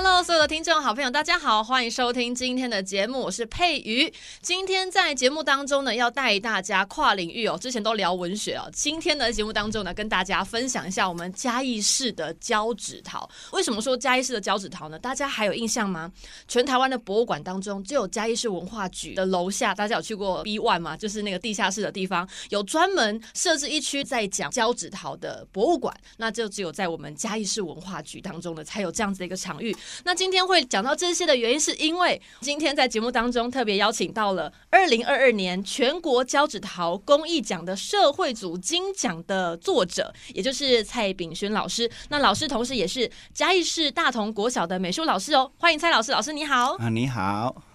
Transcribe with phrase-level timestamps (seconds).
[0.00, 4.14] Hello，所有的听众好朋友，大家好，欢迎收听今天的节目，我是佩瑜。
[4.40, 7.58] 今天在节目当中呢，要带大家跨领域哦。
[7.60, 13.28] 之前都聊文学哦，今天的节目当中呢，跟大家分享一下我们嘉义市的交趾陶。
[13.50, 14.96] 为什么说嘉义市的交趾陶呢？
[14.96, 16.08] 大家还有印象吗？
[16.46, 20.96] 全台湾的博物馆当中，只有嘉义市文化局的楼下，大家有去过 B One 吗？
[20.96, 25.92] 就是那个地下室的地方，有专门设置一区在讲交趾陶的博物馆。
[26.18, 29.76] 那就只有在我们嘉义市文化局当中呢，才有这样子的一个场域。
[30.04, 41.90] 那今天会讲到这些的原因，是因为今天在节目当中特别邀请到了二零二二年全国胶纸陶工艺奖的社会组金奖的作者，也就是蔡炳勋老师。
[42.08, 46.76] 那老师同时也是嘉义市大同国小的美术老师哦，欢迎蔡老师，老师你好。
[46.78, 47.67] 啊，你好。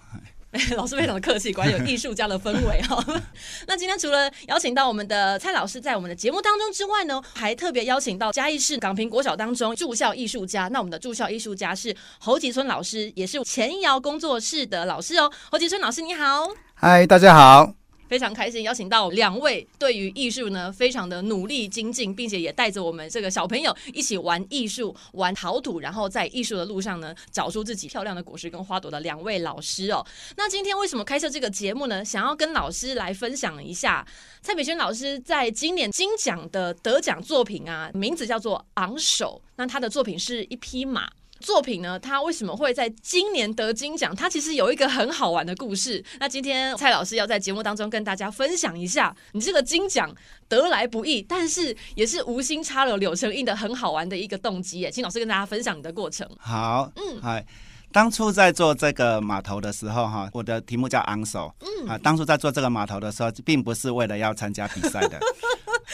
[0.76, 3.04] 老师非常的客气，果然有艺术家的氛围哈。
[3.66, 10.68] 那今天除了邀请到我们的蔡老师在我们的节目当中之外呢，还特别邀请到嘉义市港平国小当中住校艺术家。
[10.68, 15.30] 那我们的住校艺术家是侯吉春老师，也是前窑工作室的老师哦。
[15.50, 17.83] 侯吉春老师你好，嗨，大家好。
[18.14, 30.06] 非常开心邀请到两位对于艺术呢非常的努力精进，并且也带着我们这个小朋友一起玩艺术、玩陶土，然后在艺术的路上呢找出自己漂亮的果实跟花朵的两位老师哦。
[30.36, 32.04] 那今天为什么开设这个节目呢？
[32.04, 34.06] 想要跟老师来分享一下
[34.40, 41.10] 蔡炳勋老师在今年金奖的得奖作品啊，名字叫做《昂首》，那他的作品是一匹马。
[41.44, 44.16] 作品呢，他为什么会在今年得金奖？
[44.16, 46.02] 他其实有一个很好玩的故事。
[46.18, 50.10] 那今天蔡老师要在节目当中跟大家分享一下，你这个金奖
[50.48, 54.90] 得来不易，但是也是无心插柳柳成荫的很好玩的一个动机耶。
[54.90, 56.26] 请老师跟大家分享你的过程。
[56.38, 57.44] 好，嗯，嗨，
[57.92, 65.20] 当初在做这个码头的时候，哈，我的题目叫昂首，嗯，啊，当初在做这个码头的时候，并不是为了要参加比赛的。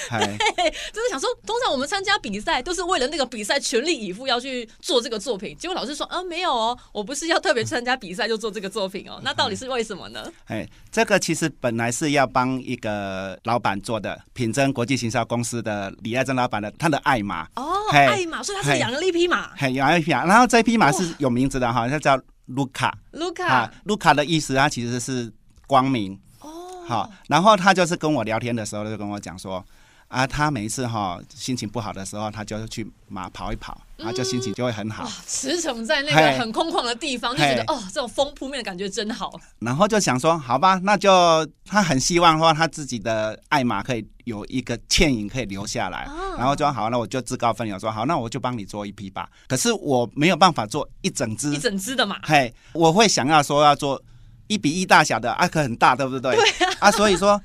[0.09, 0.19] 对，
[0.93, 5.57] 就是想说，通常我们参加比赛都是为了那个比赛全力以赴要去做这个作品。
[5.57, 9.21] 结果老师说，啊，没有哦，我不是要特别参加比赛就做这个作品哦。
[9.25, 10.31] 那到底是为什么呢？
[10.47, 20.25] 哎，这个其实本来是要帮一个老板做的，品真国际行销公司的李爱珍老板的他的爱马哦，爱马，所以他是养了一匹马，嘿，养了一匹马。
[20.25, 25.33] 然后这匹马是有名字的哈，它叫卢卡，卢卡，卢卡的意思，它其实是
[25.67, 26.85] 光明哦。
[26.87, 29.65] 好，然后他就是跟我聊天的时候就跟我讲说。
[30.11, 35.09] 啊，他每一次哈、哦、心情不好的时候，他就去马跑一跑，然后就心情就会很好。
[35.25, 39.33] 驰骋在那个很空旷的地方，就觉得哦，这种风扑面的感觉真好。
[39.61, 46.09] 然后就想说，好吧，那就他很希望的话他自己的爱马可以有一个倩影可以留下来。
[46.37, 49.29] 然后就好，那我就自告奋勇说好，那我就帮你做一匹吧。
[49.47, 52.19] 可是我没有办法做一整只，一整只的马。
[52.25, 54.03] 嘿，我会想要说要做
[54.49, 56.35] 一比一大小的，啊，可很大，对不对？
[56.35, 57.41] 对啊，啊，所以说。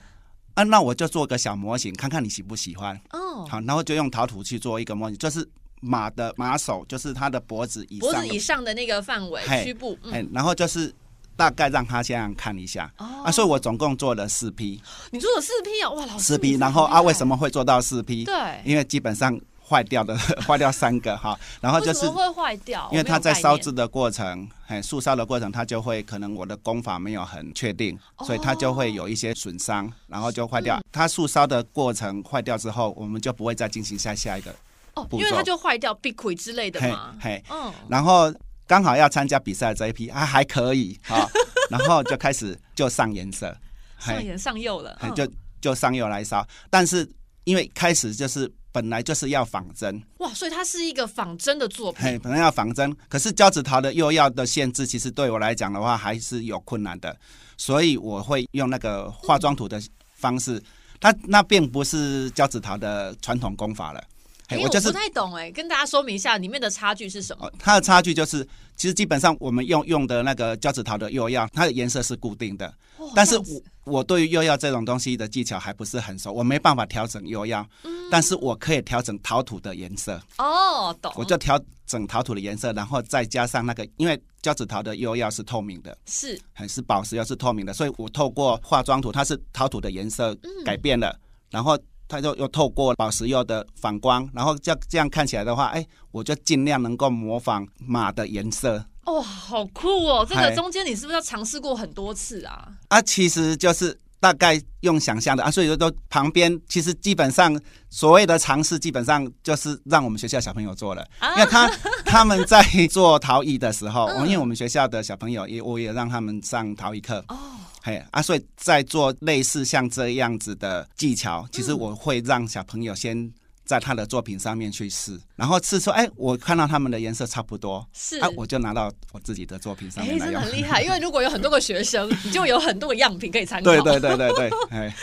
[0.56, 2.96] 啊，那我就做个小模型，看看你喜不喜欢。
[3.12, 5.48] 哦、oh.，好，然后就用陶土去做一个模型，就是
[5.82, 10.94] 马的马首，就是它的脖子以上脖子以上的那个范围虚部，哎、嗯，然后就是
[11.36, 12.92] 大概让他这样看一下。
[12.98, 14.82] 哦、oh.，啊，所以我总共做了四批。
[15.12, 15.90] 你做了四批啊？
[15.92, 16.54] 哇，老师，四批。
[16.56, 18.24] 然后啊，为什么会做到四批？
[18.24, 19.40] 对，因为基本上。
[19.68, 20.16] 坏掉的，
[20.46, 30.80] 坏掉三个哈，然后就是会坏掉，因为它在烧制的过程，哎，素烧的过程，它就会可能我的工法没有很确定，所以它就会有一些损伤，然后就坏掉。
[30.92, 34.54] 它素烧的过程坏掉之后，我们就不会再进行下下一个
[34.94, 38.32] 哦，因为它就坏掉，壁溃之类的嘛，嘿，嗯，然后
[38.68, 41.28] 刚好要参加比赛这一批啊还可以哈，
[41.72, 43.56] 然后就开始就上颜色，
[43.98, 45.28] 上颜上釉了，就
[45.60, 47.10] 就上釉来烧，但是
[47.46, 48.52] 因为开始就是。
[48.76, 52.04] 本来就是要仿真哇，所以它是一个仿真的作品。
[52.04, 57.18] 嘿，本来要仿真，可是胶纸陶的釉药的限制，其实对我来讲的话还是有困难的，
[57.56, 59.82] 所以我会用那个化妆土的
[60.16, 60.62] 方式。
[61.00, 64.04] 它那并不是胶纸陶的传统工法了。
[64.48, 67.52] 哎，我就是不太懂哎，跟大家说明一下里面的差距是什么？
[67.58, 72.74] 它的差距就是，其实基本上我们用用的那个胶质桃的釉药，它的颜色是固定的，
[73.16, 73.46] 但是我。
[73.86, 80.20] 我对于釉药这种东西的技巧还不是很熟，我没办法调整釉药，嗯，但是我可以调整陶土的颜色。
[80.40, 81.14] 哦，懂。
[81.16, 81.56] 我就调
[81.86, 91.22] 整陶土的颜色，然后再加上那个，因为胶质桃的釉药是透明的，是，还是宝石又是透明的，所以我透过化妆土，它是陶土的颜色改变了，嗯，
[91.52, 98.86] 然后它就又透过宝石釉的反光，然后这样这样看起来的话，哎，我就尽量能够模仿马的颜色。
[99.06, 100.26] 哇、哦，好酷哦！
[100.28, 102.70] 这个中间你是不是要尝试过很多次啊？
[102.88, 107.56] 啊，其实就是大概用想象的啊，所以说都旁边其实基本上
[107.92, 111.08] 所谓的尝试，基本上就是让我们学校小朋友做了，
[111.38, 111.70] 因为他
[112.04, 117.38] 他们在做陶艺的时候，因为我们学校的小朋友也我也让他们上陶艺课哦，
[117.86, 123.32] 嘿啊，所以在做类似像这样子的技巧，其实我会让小朋友先。
[123.66, 130.36] 在他的作品上面去试，然后试出，哎，我看到他们的颜色差不多，是，哎，我就拿到我自己的作品上面来用。
[130.36, 133.72] 哎，真的很厉 害，因为如果有很多个学生，你就有很多个样品可以参考。
[133.72, 134.96] 对对对对对， 哎，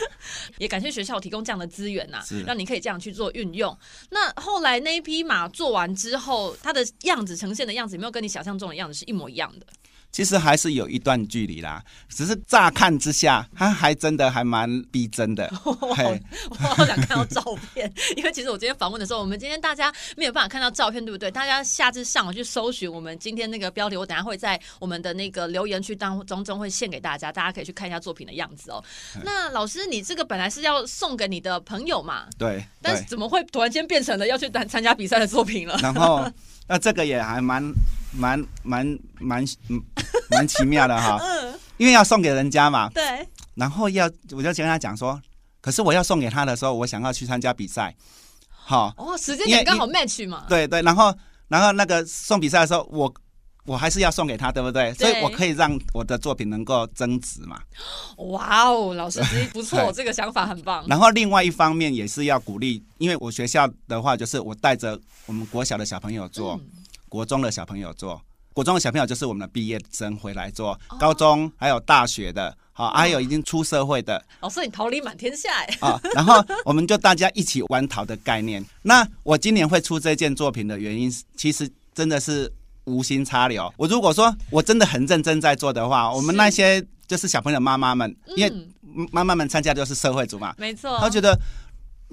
[0.59, 3.77] 也感谢学校提供这样的资源呐、让你可以这样去做运用。
[4.09, 9.65] 那后来那一匹马做完之后，它的样子呈现的样子有没有跟你想象中的样子是一模一样的？
[10.13, 15.51] 其实还是有一段距离啦，只是乍看之下，它还真的还蛮逼真的。
[15.65, 16.03] 我好，
[16.51, 17.41] 我好想看到照
[17.73, 21.31] 片， 因为其实我今天访问的时候，我们今天大家没有办法看到照片，对不对？
[21.31, 28.83] 大家下次上网去搜寻我们今天那个标题，我等下会在我们的那个留言区当中中会献给大家，大家可以去看一下作品的样子哦。
[29.25, 32.27] 那老师，你这个本来是要送给你的朋友嘛？
[32.37, 32.63] 对。
[32.83, 35.75] 但是怎么会突然间变成了要去参参加比赛的作品了？
[35.81, 36.31] 然后。
[36.65, 37.61] 那这个也还蛮
[38.15, 39.45] 蛮蛮蛮
[40.29, 41.19] 蛮奇妙的哈，
[41.77, 45.19] 因为要送给人家嘛，对，然后要我就跟他讲说，
[45.61, 47.95] 可是我要送给他的时候，我想要去参加比赛，
[48.49, 51.13] 好哦，时间点刚好 match 嘛，对对，然后
[51.47, 53.13] 然后那个送比赛的时候，我
[53.65, 54.93] 我还是要送给他，对不对？
[54.93, 57.61] 所以我可以让我的作品能够增值嘛。
[58.17, 59.21] 哇哦，老师
[59.53, 60.85] 不错， 这个想法很棒。
[60.87, 66.59] 然后另外一方面也是要鼓励，因为我学校的话就是我带着我们国小的小朋友做，
[67.13, 68.19] 国中的小朋友做，
[68.53, 74.19] 国中的小朋友就是我们的毕业生回来做，高中还有大学的，好，还有已经出社会的。
[74.39, 75.77] 老师，你桃李满天下哎！
[75.79, 78.65] 啊， 然后我们就大家一起玩桃的概念。
[78.81, 81.07] 那我今年会出这件作品的原因，
[81.37, 82.51] 其实真的是
[82.85, 83.71] 无心插柳。
[83.77, 86.83] 我如果说我真的很认真在做的话，我们那些。
[87.05, 88.67] 就是小朋友妈妈们，因为
[89.11, 90.97] 妈妈们参加的就是社会组嘛，没错。
[90.99, 91.37] 他觉得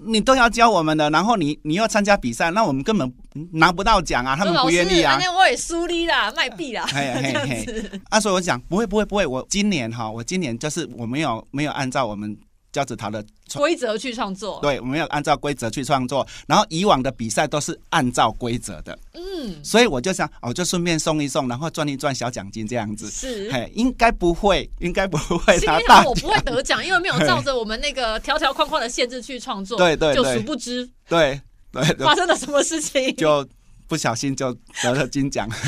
[0.06, 3.12] 你都要教我们的，然后你你要参加比赛，那我们根本
[3.52, 5.18] 拿不到奖啊，他们不愿意啊。
[5.20, 7.90] 那我也输力啦， 卖币啦，嘿嘿嘿。
[8.08, 12.36] 啊，所以我讲不会不会不会，我今年哈，我今年就是我没有没有按照我们。
[12.72, 13.24] 交趾陶的
[13.54, 16.26] 规则去创作，对，我们要按照规则去创作。
[16.46, 23.10] 然后以往的比赛都是按照规则的，嗯，所以我就想，哦，就顺便送一送，然后赚一赚小奖金这样子。
[23.10, 26.04] 是，嘿，应该不会， 应该不会拿大奖。
[26.04, 29.76] 我不会得奖，因为没有照着我们那个条条框框的限制去创作。
[29.78, 31.40] 对对，就殊不知，对
[31.72, 33.44] 对，发生了什么事情，就
[33.88, 35.48] 不小心就得了金奖。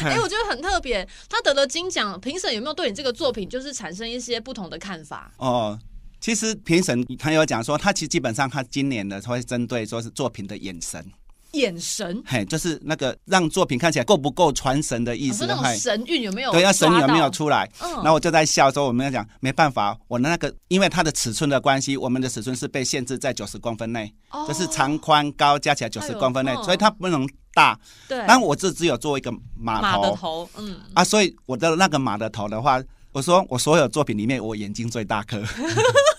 [0.00, 5.32] 哎，我觉得很特别，他得了金奖，评审有没有对你这个作品就是产生一些不同的看法？
[5.38, 5.78] 哦。
[6.24, 11.04] 其实评审他有讲说，他其实基本上他今年的他会针对说是作品的眼神，
[11.52, 16.50] 眼神，嘿，就是那个让作品看起来够不够传神的意思，那种神韵有没有？
[16.50, 17.70] 对，要神韵有没有出来？
[17.78, 27.78] 嗯，然后我就在笑说，我们要讲没办法，我的那个因为它的尺寸的关系，我们的尺寸是被限制在九十公分内，哦，就是长宽高加起来九十公分内，所以它不能大。
[28.08, 32.82] 对，但我这只有做一个马头，马的头，嗯，啊，所以我的那个马的头的话。
[33.14, 35.40] 我说我所有作品里面，我眼睛最大颗，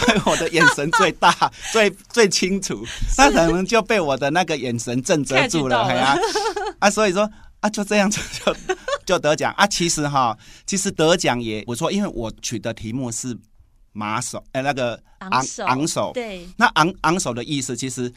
[0.00, 1.32] 所以我的眼神最大、
[1.72, 2.84] 最最清楚，
[3.16, 6.16] 那可能就被我的那个眼神震慑 住了，哎呀，
[6.78, 7.30] 啊，所以说
[7.60, 8.56] 啊，就这样子 就
[9.04, 9.66] 就得奖啊。
[9.66, 10.36] 其实哈，
[10.66, 13.36] 其实得奖也不错，因为我取的题目是
[13.92, 18.12] 马首，哎，那个昂昂首，对，那昂昂首的意思，其实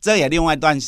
[0.00, 0.78] 这也另外一段。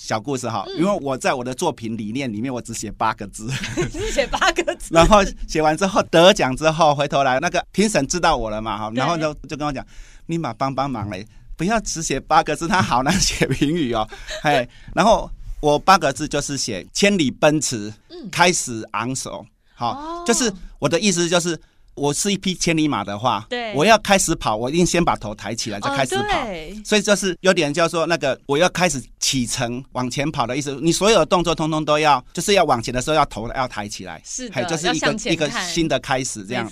[0.00, 3.50] 小故事哈，因为我在我的作品理念里面，我只写八个字，
[3.90, 4.94] 只写八个字。
[4.94, 9.84] 然后写完之后得奖之后，回头来那个评审知道我了嘛哈，然后就就跟我讲，
[10.26, 11.26] 你马帮帮忙嘞，
[11.56, 14.08] 不要只写八个字，他好难写评语哦。
[14.40, 15.28] 嘿，然后
[15.60, 17.92] 我八个字就是写千里奔驰，
[18.30, 21.60] 开始昂首，好，就是我的意思就是。
[21.98, 30.78] 我是一匹千里马的话，对，我要开始跑，我一定先把头抬起来再开始跑，哦、所以就是有点叫做那个我要开始启程往前跑的意思。
[30.80, 36.70] 你所有的动作通通都要，就是要往前的时候要头要抬起来，是的，就是一个一个新的开始这样。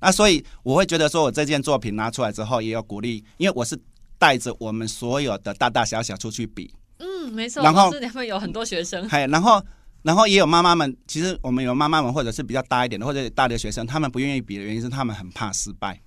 [0.00, 3.76] 那所以我会觉得说，我这件作品拿出来之后也有鼓励，因为我是
[4.18, 6.72] 带着我们所有的大大小小出去比。
[6.98, 7.62] 嗯，没错。
[7.62, 9.08] 然后是会有很多学生。
[9.08, 9.60] 嘿，然后。
[10.02, 16.00] 然后也有妈妈们，其实我们有妈妈们，或者是比较大一点的，或者大的学生，他们不愿意比的原因是他们很怕失败，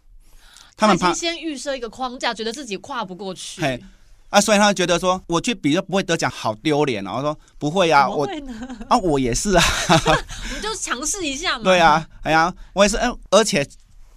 [0.78, 3.62] 他们怕先预设一个框架，觉得自己跨不过去。
[3.62, 3.84] 嘿，
[4.30, 7.16] 啊，所以他觉得说我去比就不会得奖，好丢脸哦。
[7.18, 8.26] 我说不会啊，我
[8.88, 9.64] 啊我也是啊，
[10.08, 11.64] 我们就尝试一下嘛。
[11.66, 13.68] 对啊，哎呀，我也是，嗯，而且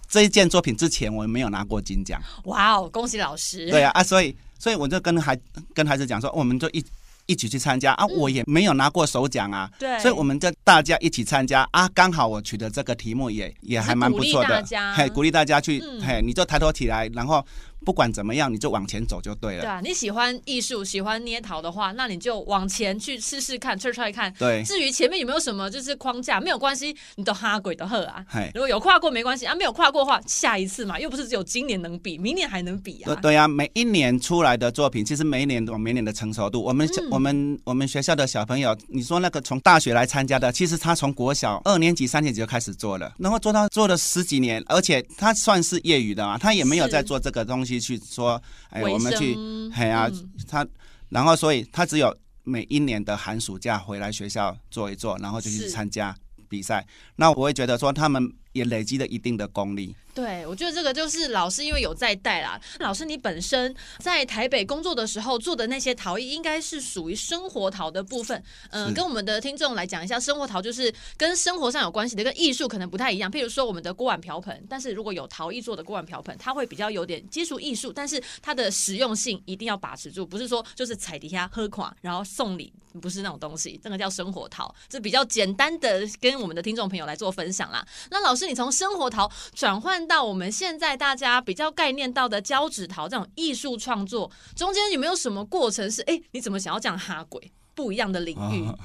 [0.07, 2.21] 这一件作品之前我没有拿过金奖。
[2.45, 3.69] 哇哦，恭喜老师！
[3.69, 5.37] 对啊，啊，所以所以我就跟孩
[5.73, 6.83] 跟孩子讲说，我们就一。
[7.25, 14.63] 一起去参加啊，我也没有拿过首奖啊，对，所以我们就大家一起参加啊，刚好我取的这个题目也也还蛮不错的，
[14.95, 17.45] 嘿，鼓励大家去，嘿，你就抬头起来，然后。
[17.85, 19.61] 不管怎么样，你就往前走就对了。
[19.61, 24.33] 对啊，你喜欢艺术，喜欢捏陶的话，那你就往前去试试看，测出来看。
[24.39, 24.63] 对。
[24.63, 28.25] 至于前面有没有什么就是框架，没有关系，你都哈鬼的喝啊。
[28.55, 33.05] 如果有跨过没关系啊，没有跨过的话，下一次嘛，又不是只有今年能比，明年还能比啊。
[33.05, 36.63] 对对啊，每一年出来的作品，其实每一年都有每年的成熟度。
[36.63, 48.41] 我们、嗯、我们我们学校的小朋友，你说那个从大学来参加的，其实他从国小二年级、三年级就开始做了，然后做到做了十几年，而且他算是业余的嘛，他也没有在做这个东西去说。
[48.69, 49.35] 哎，我们去，
[49.73, 50.67] 哎呀、啊嗯，他，
[51.09, 56.15] 然后所以他只有每一年的寒暑假回来学校做一做，然后就去参加
[56.49, 56.85] 比赛。
[57.15, 59.93] 那我会觉得说，他们也累积了一定的功力。
[60.15, 62.57] 对，我觉得这个就是老师，因为有在带啦。
[62.79, 68.41] 老师，你本身在台北工作的时候做的那些陶艺，应该是属于生活陶的部分。
[68.69, 73.29] 嗯、呃，跟我们的听众来讲一下，生活陶就是跟生活上有关系的，跟艺术可能不太一样。
[73.29, 82.71] 譬如说，我们的锅碗瓢盆，但是如果有陶艺做的锅碗瓢盆，它会比较有点接触艺术，但是它的实用性一定要把持住，不是说就是踩底下喝垮，然后送礼，
[83.01, 83.77] 不是那种东西。
[83.83, 87.85] 这个叫生活陶，这比较简单的跟我们的听众朋友来做分享啦。
[88.09, 90.05] 那老师，你从生活陶转换。
[90.07, 98.61] 到我们现在大家比较概念到的胶纸陶这种艺术创作中间有没有什么过程是哎，你怎么想要这样哈鬼不一样的领域？
[98.67, 98.77] 哦，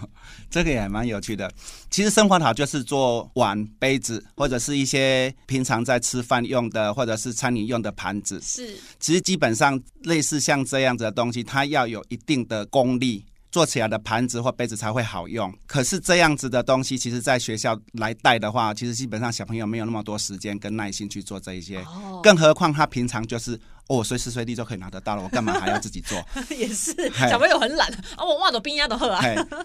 [0.49, 1.51] 这个也蛮有趣的。
[1.91, 8.41] 其实生活陶就是做碗、杯子，或者是一些平常在吃饭用的，或者是餐饮用的盘子。
[8.41, 13.25] 是，其实基本上类似像这样子的东西，它要有一定的功力。
[13.51, 15.53] 做起来的盘子或杯子才会好用。
[15.67, 21.85] 可是这样子的东西，其实在学校来带的话，其实基本上小朋友没有那么多时间跟耐心去做这一些。
[22.23, 23.61] 更何况他平常就是。
[23.91, 26.25] 哦，随时随地就可以拿得到了，我干嘛还要自己做？
[26.57, 26.95] 也是，
[27.29, 29.21] 小朋友很懒啊，我袜都冰压都喝啊。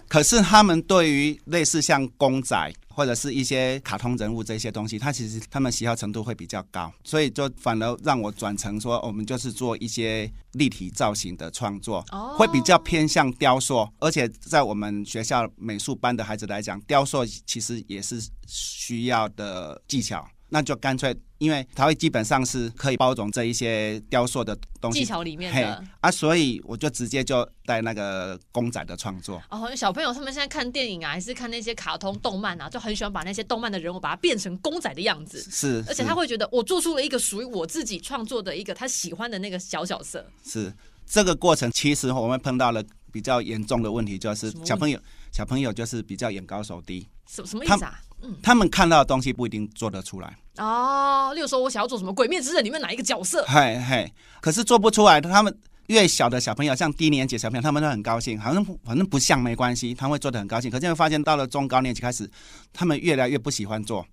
[0.08, 2.56] 可是他们对于类似像公仔
[2.96, 12.02] 或者是一些卡通人物这些东西，他其实他们喜好程度会比较高，所以就反而让我转成说，我们就是做一些立体造型的创作，
[12.38, 13.86] 会比较偏向雕塑。
[13.98, 20.26] 而且在我们学校美术班的孩子来讲，雕塑其实也是需要的技巧。
[20.48, 29.42] 那就干脆，因为他会基本上是可以包容这一些雕塑的东西技巧里面的啊，所以我就直接就带那个公仔的创作。
[29.50, 35.40] 哦，小朋友他们现在看电影啊，还是看那些卡通动漫啊，就很喜欢把那些动漫的人物把它变成公仔的样子。
[35.50, 40.24] 是，而且他会觉得我做出了一个属于我自己创作的一个他喜欢的那个小角色。
[40.44, 40.72] 是，
[41.06, 44.98] 这个过程其实我们碰到了比较严重的问题，就是小朋友
[45.32, 47.08] 小朋友就是比较眼高手低。
[47.28, 48.00] 什什么意思啊？
[48.42, 51.32] 他们看到的东西不一定做得出来哦。
[51.34, 53.44] 例如说，我想要做什么《鬼灭之刃》里面哪一个角色？
[53.46, 55.20] 嘿嘿，可是做不出来。
[55.20, 55.56] 他们
[55.86, 60.70] 越小的小朋友，像低年级小朋友，他们都很高兴，好像反正不像没关系，他们会做的很高兴。
[60.70, 62.28] 可是会发现到了中高年级开始，
[62.72, 64.04] 他们越来越不喜欢做，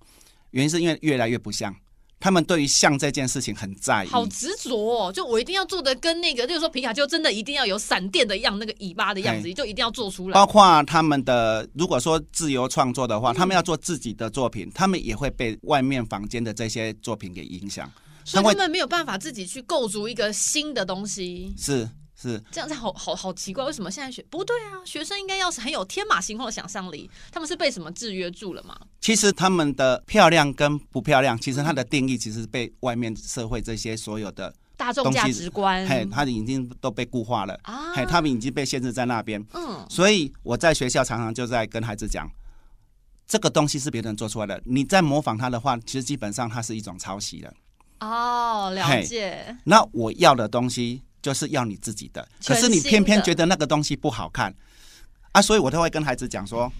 [0.51, 1.73] 原因是因为越来越不像。
[2.23, 5.11] 他们对于像这件事情很在意，好执着哦！
[5.11, 10.33] 就我一定要做的跟那个，就是说皮卡丘真的一定要有闪电的样，那个尾巴的样子，就一定要做出来。
[10.33, 17.91] 包括他们的，如果说自由创作的话，他们要做自己的作品，他们也会被外面房间的这些作品给影响，
[18.23, 21.53] 所以他们没有办法自己去构筑一个新的东西。
[21.57, 21.89] 是。
[22.29, 24.79] 是这样子好，好好好奇怪，为什么现在学不对啊？
[24.85, 28.77] 学生应该要是很有天马行空的想象力，他们是被什么制约住了吗？
[29.01, 39.45] 其实他们的漂亮跟不漂亮，其实它的定义其实被外面社会这些所有的大众价值观，嘿，他已经都被固化了啊，嘿，他们已经被限制在那边。
[39.53, 42.29] 嗯，所以我在学校常常就在跟孩子讲，
[43.27, 47.53] 这个东西是别人做出来的，你在模仿他的话，其实基本上它是一种抄袭的。
[47.99, 49.57] 哦，了解。
[49.65, 51.03] 那我要的东西。
[51.23, 54.53] 就是要你自己的，可是你偏偏觉得那个东西不好看
[55.31, 56.71] 啊，所以我都会跟孩子讲说，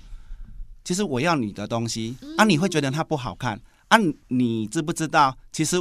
[0.83, 3.97] 其实我要你的东西啊，你会觉得它不好看啊，
[4.27, 5.35] 你知不知道？
[5.53, 5.77] 其实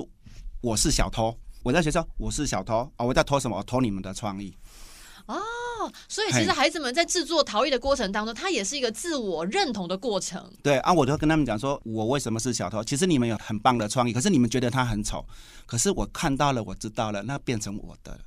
[0.61, 3.59] 我是小偷，我在学校我是小偷啊，我在偷什么？
[3.59, 4.57] 我偷你们的创意。
[5.27, 5.37] 哦，
[6.09, 10.49] 所以其实孩子们在制作陶艺的过程当中，它也是一个自我认同的过程。
[10.63, 12.83] 对啊，我就跟他们讲说，我为什么是小偷？
[12.85, 15.25] 其实你们有很棒的创意，可是你们觉得它很丑，
[15.67, 18.19] 可是我看到了，我知道了，那变成我的了。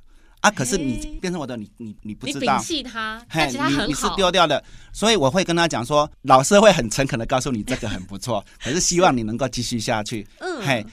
[0.46, 0.50] 啊！
[0.50, 4.62] 可是你变成我的，你你你不知道，你摒弃他，但其实它很好，你你是丢掉的，
[4.92, 10.24] 所以我会跟他讲说，老师会很诚恳的告诉你这个很不错， 可是希望你能够继续下去。
[10.38, 10.86] 嗯，嘿，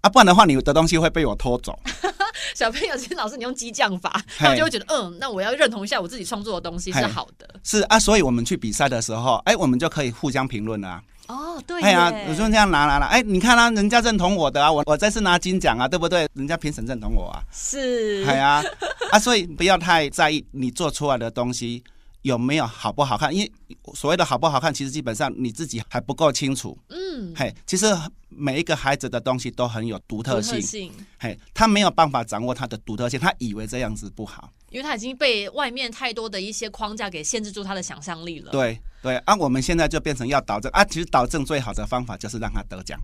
[0.00, 1.78] 啊，不然的话，你的东西会被我拖走。
[2.54, 7.48] 小朋友，其实老师你用激将法，他们就会觉得，嗯，那我要认同一下我自己创作的东西是好的。
[7.62, 11.00] 是啊，所以我们去比赛的时候，哎，我们就可以互相评论了。
[11.26, 16.28] 哦，对，哎呀，我就这样拿拿了，哎，你看啊，人家认同我的啊，我我这次拿金奖啊，对不对？
[16.34, 18.62] 人家评审认同我啊，是，哎呀，
[19.10, 21.82] 啊，所以不要太在意你做出来的东西
[22.24, 23.32] 有没有好不好看？
[23.34, 23.52] 因为
[23.92, 26.76] 所谓的好不好看，其实基本上你自己还不够清楚。
[26.88, 27.86] 嗯，嘿，其实
[28.30, 30.54] 每一个孩子的东西都很有独特性。
[30.54, 30.92] 特性。
[31.18, 38.50] 嘿，他没有办法掌握他的独特性，他以为这样子不好，因为他已经被外面太多的一些框架给限制住他的想象力了。
[38.50, 42.98] 对对，啊，我们现在就变成要导正啊，其实导正最好的方法就是让他得奖，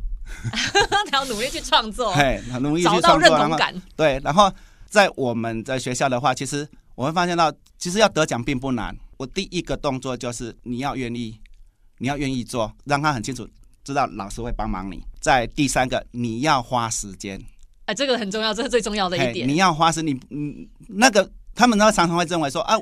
[1.11, 3.83] 他要努力去创作，嘿，努力去找到认同感。
[3.95, 4.51] 对，然后
[4.89, 8.97] 在我们在学校的话，其实我会发现到，其实要得奖并不难。
[9.21, 11.39] 我第一个动作就是你要愿意，
[11.99, 13.47] 你要愿意做，让他很清楚
[13.85, 15.05] 知道老师会帮忙你。
[15.21, 17.39] 在第三个，你要花时间，
[17.85, 19.47] 哎，这个很重要，这是最重要的一点。
[19.47, 22.75] 你要花时，你嗯，那个他们呢常常会认为说啊，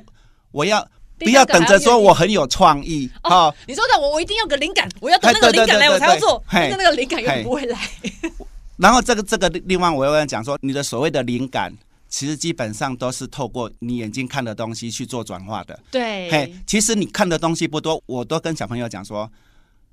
[0.53, 3.53] 我要不要等着说我很有创意哦？
[3.67, 7.77] 你说的我我一定要个灵感，我要等那个灵感来我才要做，那个那个灵感永远不会来。
[8.77, 11.77] 然后这个这个另外我又要讲说，你的所谓的灵感。
[12.09, 15.79] 其实基本上都是透过你眼睛看的东西去做转化的。
[15.91, 19.31] 对，嘿，其实你看的东西不多，我都跟小朋友讲说，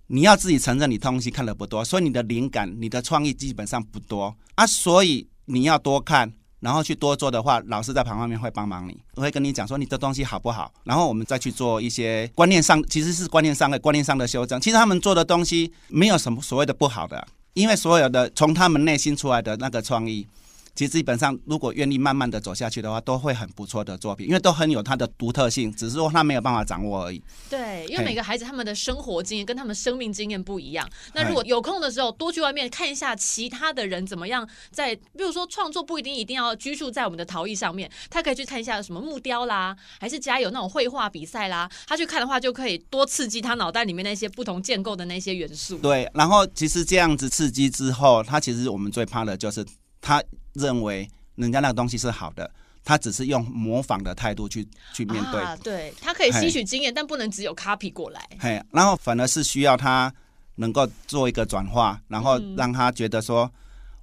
[0.07, 4.65] 你要自己承认你东西看的不多，所以你的灵感、你的创意基本上不多啊。
[4.65, 6.31] 所以你要多看，
[6.61, 14.59] 然后去多做的话，老师在旁边会帮忙你，我会跟你讲说你的东西好不好，然后我们再去做一些观念上，其实是观念上的观念上的修正。
[14.61, 20.25] 其实他们做的东西没有什么所谓的不好的，因为所有的从他们内心出来的那个创意。
[20.75, 27.23] 其实基本上，如果愿意慢慢的走下去的话，都会很不错的作品，因为都很有它的独特性，只是说他没有办法掌握而已。
[27.49, 30.87] 对，因为每个孩子他们的生活经验跟他们生命经验不一样。
[31.13, 45.77] 那如果有空的时候，多去外面看一下其他的人怎么样在，比如说创作不一定一定要拘束在我们的陶艺上面，他可以去看一下什么木雕啦，还是家有那种绘画比赛啦，他去看的话就可以多刺激他脑袋里面那些不同建构的那些元素。
[45.77, 49.65] 对，然后其实这样子刺激之后，他其实我们最怕的就是
[50.01, 50.21] 他。
[50.55, 52.49] 认为人家那个东西是好的，
[52.83, 55.41] 他只是用模仿的态度去去面对。
[55.41, 58.21] 啊，对，他可以吸取经验，但不能只有 copy 过来。
[58.39, 60.13] 嘿，然后反而是需要他
[60.55, 63.51] 能够做一个转化，然后让他觉得说，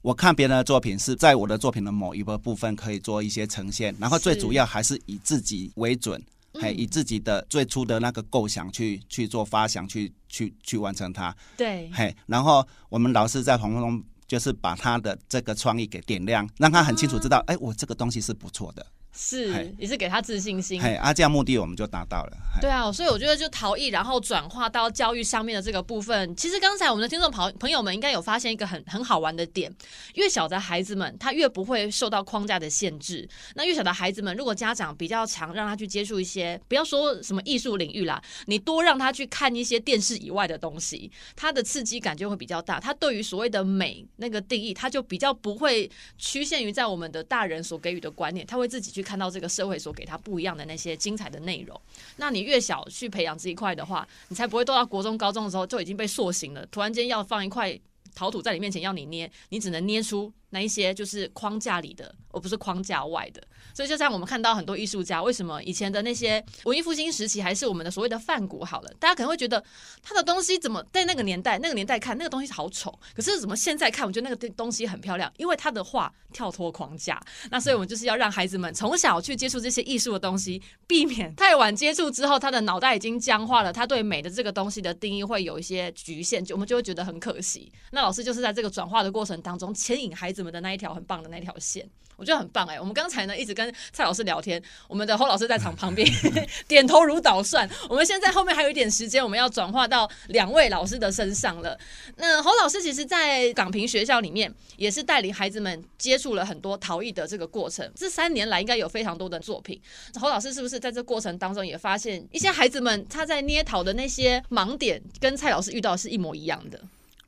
[0.02, 6.22] 我看别人的作品是在我的作品的某一个部分可以做一些呈现，然后最主要还是以自己为准，
[6.54, 11.34] 嘿，以自己的最初的那个构想去去做发想，去去去完成它。
[11.56, 14.04] 对，嘿，然后我们老师在旁边。
[14.32, 18.86] 就是把他的这个创意给点亮，让他很清楚知道，哎、啊，我这个东西是不错的。
[19.14, 20.80] 是，也是给他自信心。
[20.80, 22.32] 嘿，啊，这样目的我们就达到了。
[22.60, 29.70] 对啊，所以我觉得就陶艺，然后转化到教育上面的这个部分，其实刚才我们的听众朋朋友们应该有发现一个很很好玩的点，
[30.14, 33.28] 越小的孩子们，他越不会受到框架的限制。
[33.54, 42.80] 那越小的孩子们，如果家长比较强，让他去接触一些，不要说什么艺术领域啦，你多让他去看一些电视以外的东西，他的刺激感就会比较大。
[42.80, 49.01] 他对于所谓的美那个定义，他就比较不会局限于在我们的大人所给予的观念，他会自己去。
[49.02, 51.80] 看到这个社会所给他不一样的那些精彩的内容，
[52.16, 56.64] 那你越小去培养这一块的话，你才不会都到国中、高中的时候就已经被塑形了。
[56.66, 57.78] 突然间要放一块
[58.14, 63.42] 陶土在你面前要你捏，你只能捏出那一些就是框架里的，而不是框架外的。
[63.74, 69.62] 所以就像我们看到很多艺术家，为什么以前的那些文艺复兴时期还是我们的所谓的梵谷好了，大家可能会觉得
[70.02, 77.18] 他的东西怎么在那个年代那个年代看那个东西好丑，可是怎么现在看我觉得那个东西很漂亮，因为他的画跳脱框架。
[77.50, 87.72] 那所以我们就是要让孩子们从小去接触这些艺术的东西，避免太晚接触之后，他的脑袋已经僵化了，他对美的这个东西的定义会有一些局限，就我们就会觉得很可惜。
[87.92, 91.88] 那老师就是在这个转化的过程当中牵引孩子们的那一条很棒的那条线。
[92.14, 92.80] 我觉得很棒哎、欸！
[92.80, 96.06] 我们刚才呢一直跟蔡老师聊天，我们的侯老师在场旁边
[96.68, 97.68] 点头如捣蒜。
[97.88, 101.76] 我们现在后面还有一点时间，我们要转化到两位老师的身上了。
[102.18, 107.90] 那侯老师其实，在港平学校里面也是带领孩子们接触了很多陶艺的这个过程。
[107.96, 109.80] 这三年来，应该有非常多的作品。
[110.14, 116.80] 侯老师是不是在这过程当中也发现一些孩子们他在捏陶的那些盲点，跟蔡老师遇到是一模一样的？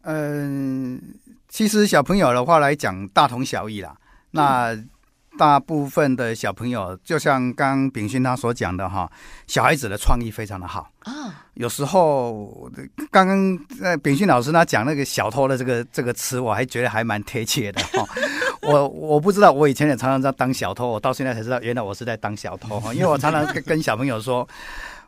[0.06, 1.00] 嗯，
[1.54, 3.94] 其实小朋友的话来讲，大同小异啦。
[4.32, 4.76] 那
[5.38, 9.08] 大部分的小朋友，就像刚炳勋他所讲的哈，
[9.46, 11.46] 小孩子的创意非常的好啊。
[11.54, 12.68] 有时候
[13.12, 18.04] 刚刚呃炳勋老师他讲那个小偷的这个这个词，我还觉得还蛮贴切的哈。
[18.62, 22.92] 我我不知道，我以前也常常在当小偷，我到现在才知道，原来我是在当小偷哈。
[22.92, 24.48] 因为我常常跟跟小朋友说。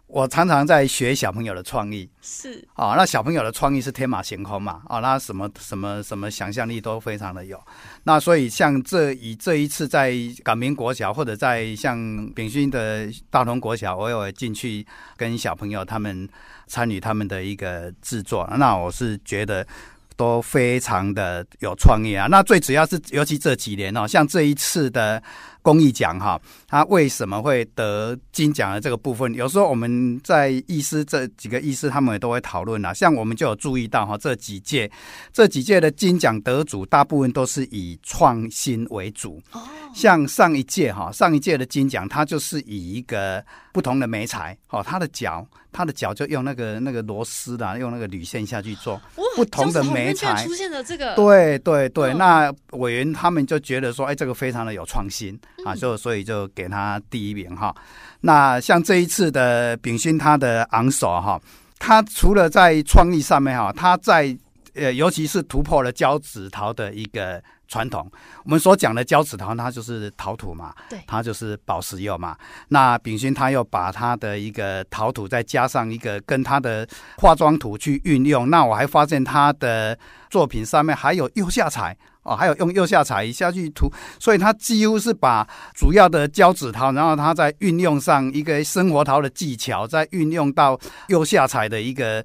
[0.08, 7.60] 我常常在学小朋友的创意，是啊，那小朋友的创意是天马行空嘛，啊，那什么什么什么想象力都非常的有。
[8.04, 10.14] 那所以像这以这一次在
[10.44, 11.98] 港明国小，或者在像
[12.36, 16.28] 炳勋的大同国小，我有进去跟小朋友他们
[16.68, 19.66] 参与他们的一个制作，那我是觉得
[20.16, 22.28] 都非常的有创意啊。
[22.30, 25.20] 那最主要是，尤其这几年哦，像这一次的。
[25.66, 32.94] 公益奖哈，他为什么会得金奖的这个部分，有时候我们在医师这几个医师他们也都会讨论啊。
[32.94, 34.88] 像我们就有注意到哈，这几届
[35.32, 39.42] 这几届的金奖得主，大部分都是以创新为主。
[39.92, 49.00] 像上一届哈，上一届的金奖，它就是以一个不同的媒材，哦，它的脚，它的脚就用那个那个螺丝的，用那个铝线下去做
[49.34, 57.74] 不同的媒材出现了这个，对对对，那委员他们就觉得说，哎，这个非常的有创新啊，就所以就给他第一名哈。
[58.20, 61.40] 那像这一次的炳勋他的昂首哈，
[61.78, 64.36] 他除了在创意上面哈，他在
[64.76, 67.42] 呃，尤其是突破了胶纸陶的一个。
[67.68, 68.08] 传统，
[68.44, 72.36] 我们所讲的胶纸陶，它就是陶土嘛，对，它就是宝石釉嘛。
[72.68, 76.86] 那炳勋他又把他的一个陶土再加上一个跟他的
[77.18, 78.48] 化妆土去运用。
[78.48, 79.98] 那我还发现他的
[80.30, 92.24] 作品上面还有釉下彩哦，还有用釉下彩下去涂，所以他几乎是把主要的胶纸陶，然后他在运用上一个生活陶的技巧，再运用到釉下彩的一个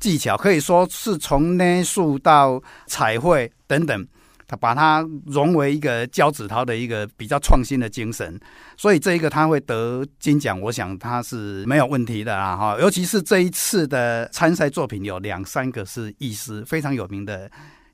[0.00, 4.04] 技巧，可以说是从捏塑到彩绘等等。
[4.48, 8.36] 他把它融为一个胶子陶的一个比较创新的精神，
[8.76, 12.76] 所以这一个他会得金奖，我想他是没有问题的啦哈。
[12.80, 17.48] 尤其是这一次的参赛作品有两三个是艺师，非常有名的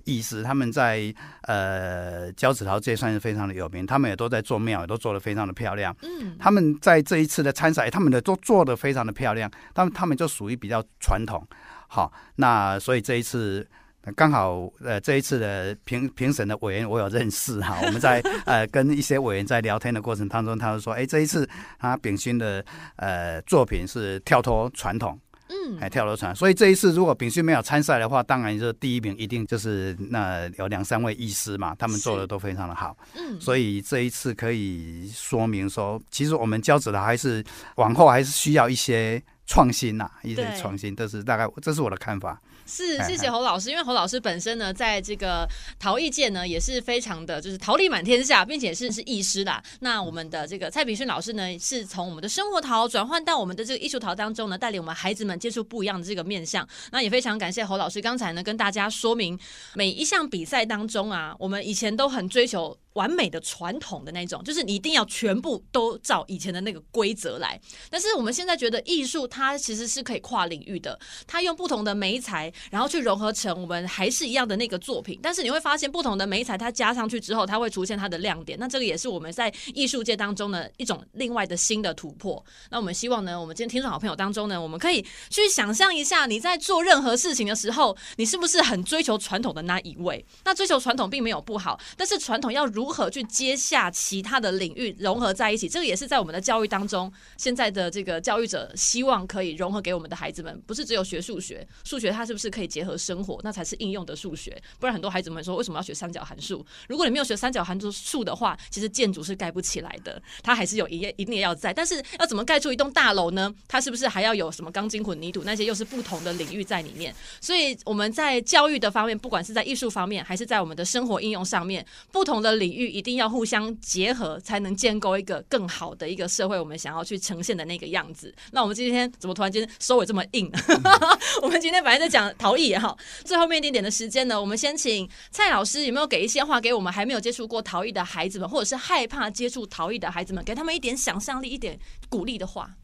[0.05, 5.95] 艺师，他们在呃胶子陶界算是非常的有名，他们也都在做庙，也都做的非常的漂亮。
[6.01, 11.47] 嗯，他们在这一次的参赛，他们的都做的非常的漂亮，他们他们就属于比较传统。
[11.97, 13.67] 好，那所以这一次。
[14.15, 21.49] 刚好，呃，这一次的评评审的委员我有认识哈，我们在 呃跟一些委员在聊天的过程当中，他就说，哎，这一次
[21.81, 22.65] 他秉勋的
[22.99, 42.41] 呃作品是跳脱传统，嗯，还跳脱传统，所以这一次如果秉勋没有参赛的话，当然就是第一名一定就是那有两三位医师嘛，他们做的都非常的好，嗯，所以这一次可以说明说，其实我们教子的还是往后还是需要一些创新呐、啊，一直创新，这是大概这是我的看法。
[42.67, 49.63] 是，谢谢侯老师，因为侯老师本身呢，在这个陶艺界呢，也是非常的就是桃李满天下，并且是是艺师啦。
[49.79, 56.67] 那我们的这个蔡炳勋老师呢，是从我们的生活陶转换到我们的这个艺术陶当中呢，带领我们孩子们接触不一样的这个面向。
[56.91, 59.39] 那也非常感谢侯老师刚才呢，跟大家说明
[59.75, 62.77] 每一项比赛当中啊，我们以前都很追求。
[62.97, 67.61] 完美的传统的那种，就是你一定要全部都照以前的那个规则来。
[67.91, 75.21] 但是我们现在觉得艺术它其实是可以跨领域的，它用不同的媒材，然后去融合成我们还是一样的那个作品。
[75.23, 78.59] 但是你会发现，不同的媒材它加上去之后，它会出现它的亮点。
[78.59, 82.43] 那这个也是我们在艺术界当中的一种另外的新的突破。
[82.71, 90.25] 那我们希望呢，我们今天听众好朋友当中呢，我们可以去想象一下，你在做任何事情的时候，你是不是很追求传统的那一位？
[90.45, 95.69] 那追求传统并没有不好，但是传统要如如何去接下其他的领域融合在一起？
[95.69, 103.41] 这个也是在我们的教育当中，现在的这个教育者希望可以融合给我们的孩子们，不是只有学数学，数学它是不是可以结合生活？
[103.43, 104.57] 那才是应用的数学。
[104.79, 106.65] 不然很多孩子们说，为什么要学三角函数？
[106.89, 111.75] 如果你没有学三角函数数的话，其实建筑是盖不起来的，它还是有一一定要在。
[111.75, 113.53] 但是要怎么盖出一栋大楼呢？
[113.67, 115.43] 它是不是还要有什么钢筋混凝土？
[115.43, 117.13] 那些又是不同的领域在里面。
[117.41, 123.17] 所以我们在教育的方面，不管是在艺术方面，还是在我们的生活应用上面，不同的领一定。
[123.17, 126.61] 要互相结合，才能建构一个更好的一个社会。
[126.61, 128.31] 我们想要去呈现的那个样子。
[128.53, 130.53] 那我们今天怎么突然间收尾这么硬？
[131.41, 141.79] 我们今天本来在讲陶艺也好，最后面一点点的时间呢，我们先请蔡老师有没有给一些话给我们还没有接触过陶艺的孩子们，或者是害怕接触陶艺的孩子们，给他们一点想象力，一点
[142.11, 142.77] 鼓励的话。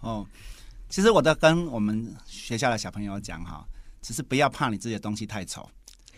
[0.00, 0.24] 哦，
[0.88, 3.66] 其实我在跟我们学校的小朋友讲哈，
[4.00, 5.68] 只是不要怕你自己的东西太丑，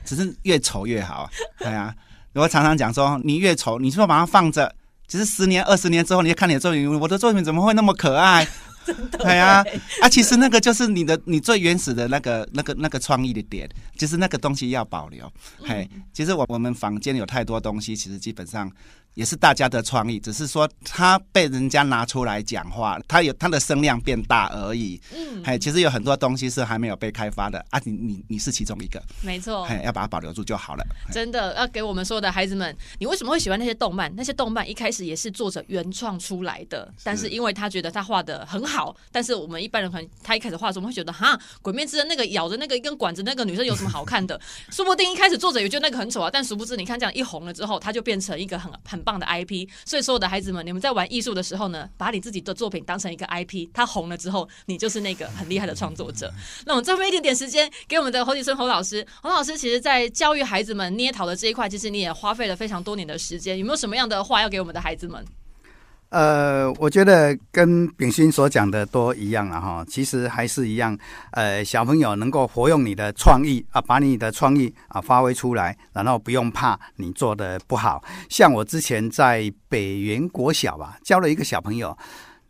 [0.04, 1.30] 只是越丑越好。
[1.58, 1.96] 对啊。
[2.36, 4.72] 我常常讲说，你越丑，你说把它放着，
[5.08, 8.46] 其实十年、二十年之后，你就看你的作品，我的作品怎么会那么可爱？
[9.18, 9.64] 对啊，
[10.00, 15.28] 啊，其实那个就是你的，你最原始的那个、那个、那个创意的点，就是那个东西要保留。
[15.64, 18.70] 嘿，其实我我们房间有太多东西，其实基本上。
[19.16, 25.00] 也是大家的创意，只是说他被人家拿出来讲话，他有他的声量变大而已。
[25.14, 30.84] 嗯，哎，其实有很多东西是还没有被开发的啊，你你你是其中一个，没错，哎，要把它保留住就好了。
[31.10, 34.14] 真的要给我们所有的孩子们，你为什么会喜欢那些动漫？
[34.14, 44.38] 那些动漫一开始也是作者原创出来的，但是因为他觉得他画的很好，但是我们一般人可能他一开始画的时候，我们会觉得哈，鬼灭之刃那个咬着那个一根管子那个女生有什么好看的？
[44.70, 49.05] 说不定一开始作者也觉得那个很丑啊，但殊不知你看这样一红了之后，他就变成一个很 很。
[49.06, 49.68] 棒的 IP。
[49.84, 56.28] 所以，所有的孩子们，你们在玩艺术的时候呢，把你自己的作品当成一个 IP，它红了之后，你就是那个很厉害的创作者。
[56.66, 59.06] 那我们最后一点点时间给我们的侯启春侯老师。
[59.22, 63.56] 侯老师，其实，在教育孩子们捏陶的这一块，其实你也花费了非常多年的时间。
[63.56, 65.24] 有没有什么样的话要给我们的孩子们？
[66.08, 69.84] 呃，我觉得跟炳勋所讲的都一样了哈。
[69.88, 70.96] 其实还是一样，
[71.32, 78.02] 呃，小朋友能够活用你的创意啊，把你的创意啊发挥出来，然后不用怕你做的不好。
[78.28, 81.96] 像我之前在北园国小吧，教了一个小朋友。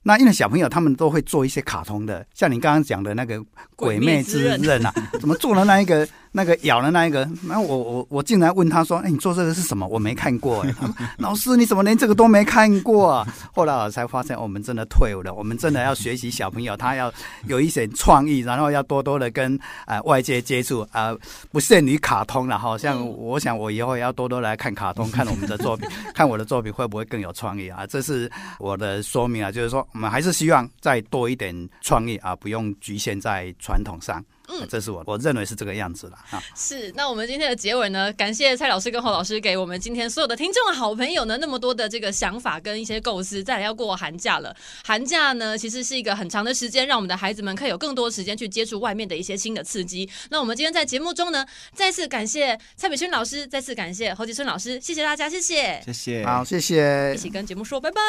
[0.02, 3.42] 那因为小朋友他们都会做一些卡通的，像你刚刚讲的那个
[3.74, 9.86] 鬼灭之刃啊，怎么做了那一个那个咬的那一个，然后我我我竟然问他说：“哎，你做这个是什么？
[9.88, 10.74] 我没看过。”哎，
[11.16, 13.26] 老师你怎么连这个都没看过啊？
[13.54, 17.10] 后来我才发现，我们真的退伍了，我们真的要学习小朋友，他要
[17.46, 21.18] 有一些创意，然后要多多的跟呃外界接触啊、呃，
[21.50, 22.58] 不限于卡通了。
[22.58, 27.86] 好像我想我以后也要多多来看卡通，看我们的作品， 看我的作品会不会更有创意啊？
[27.86, 29.86] 这是我的说明啊，就是说。
[29.92, 34.22] 我们还是希望再多一点创意啊，不用局限在传统上。
[34.48, 36.42] 嗯，这是我我认为是这个样子了啊。
[36.54, 38.12] 是，那我们今天的结尾呢？
[38.12, 43.42] 感谢蔡老师跟侯老师给我们今天所有的听众好朋友呢那么多的这个想法跟一些构思。
[43.42, 44.54] 再来要过寒假了，
[44.84, 50.08] 寒假呢其实是一个很长的时间，让我们的孩子们可以有更多时间去接触外面的一些新的刺激。
[50.30, 58.00] 那我们今天在节目中呢，再次感谢蔡秉勋老师，再次感谢侯吉春老师，谢谢大家，谢谢，谢谢，好，谢谢，一起跟节目说拜拜，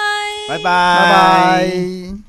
[0.50, 2.27] 拜拜，拜拜。